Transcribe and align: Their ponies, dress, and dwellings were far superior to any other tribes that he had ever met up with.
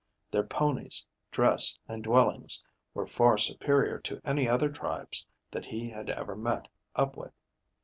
Their 0.31 0.41
ponies, 0.41 1.05
dress, 1.29 1.77
and 1.87 2.01
dwellings 2.03 2.65
were 2.95 3.05
far 3.05 3.37
superior 3.37 3.99
to 3.99 4.19
any 4.25 4.49
other 4.49 4.69
tribes 4.71 5.27
that 5.51 5.65
he 5.65 5.91
had 5.91 6.09
ever 6.09 6.35
met 6.35 6.67
up 6.95 7.15
with. 7.15 7.33